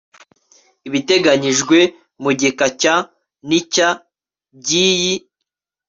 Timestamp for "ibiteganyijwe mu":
0.87-2.31